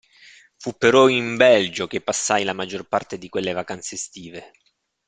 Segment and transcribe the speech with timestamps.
[0.57, 4.49] Fu però in Belgio che passai la maggior parte di quelle vacanze estive.